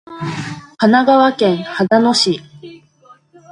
[0.79, 2.41] 神奈川県秦野市